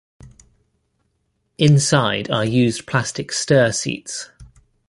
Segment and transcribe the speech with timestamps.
[1.59, 4.31] Inside are used plastic Ster seats.